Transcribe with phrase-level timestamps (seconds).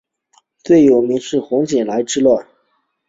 [0.63, 2.47] 最有名是洪景来之乱。